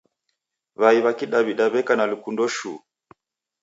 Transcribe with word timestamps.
W'ai 0.79 0.99
w'a 1.03 1.13
kidaw'ida 1.19 1.65
w'eka 1.73 1.93
na 1.97 2.05
lukundo 2.11 2.43
shuu. 2.55 2.79